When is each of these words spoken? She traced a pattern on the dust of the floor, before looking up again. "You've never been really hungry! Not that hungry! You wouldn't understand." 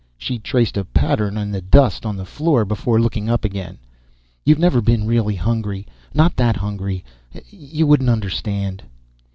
She 0.17 0.39
traced 0.39 0.77
a 0.77 0.83
pattern 0.85 1.37
on 1.37 1.51
the 1.51 1.61
dust 1.61 2.07
of 2.07 2.17
the 2.17 2.25
floor, 2.25 2.65
before 2.65 2.99
looking 2.99 3.29
up 3.29 3.45
again. 3.45 3.77
"You've 4.43 4.57
never 4.57 4.81
been 4.81 5.05
really 5.05 5.35
hungry! 5.35 5.85
Not 6.11 6.35
that 6.37 6.55
hungry! 6.55 7.05
You 7.51 7.85
wouldn't 7.85 8.09
understand." 8.09 8.81